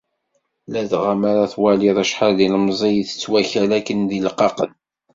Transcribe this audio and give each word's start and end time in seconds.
Ladɣa 0.71 1.13
mi 1.19 1.27
ara 1.31 1.51
twaliḍ 1.53 1.97
acḥal 2.03 2.31
d 2.37 2.39
ilemẓi 2.45 2.89
i 2.91 2.99
ittett 3.01 3.29
wakal 3.31 3.69
akken 3.77 3.99
d 4.09 4.11
ileqqaqen. 4.17 4.71